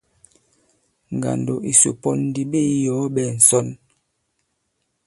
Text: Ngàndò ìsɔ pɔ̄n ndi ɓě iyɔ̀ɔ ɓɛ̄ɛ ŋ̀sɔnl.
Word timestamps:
Ngàndò 1.15 1.53
ìsɔ 1.71 1.89
pɔ̄n 2.01 2.17
ndi 2.27 2.41
ɓě 2.51 2.59
iyɔ̀ɔ 2.75 3.03
ɓɛ̄ɛ 3.15 3.31
ŋ̀sɔnl. 3.37 3.69